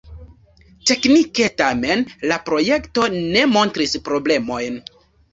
Teknike 0.91 1.49
tamen 1.59 1.99
la 2.31 2.39
projekto 2.47 3.05
ne 3.17 3.43
montris 3.57 3.93
problemojn. 4.09 4.81